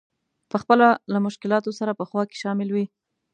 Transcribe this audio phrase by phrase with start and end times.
[0.51, 2.85] په خپله له مشکلاتو سره په خوا کې شامل وي.